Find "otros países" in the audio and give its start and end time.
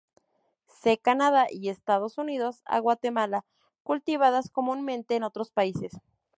5.21-5.93